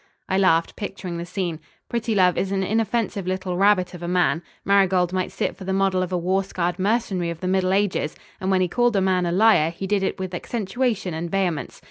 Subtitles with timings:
[0.27, 1.59] I laughed, picturing the scene.
[1.87, 4.41] Prettilove is an inoffensive little rabbit of a man.
[4.65, 8.15] Marigold might sit for the model of a war scarred mercenary of the middle ages,
[8.39, 11.79] and when he called a man a liar he did it with accentuaton and vehemence.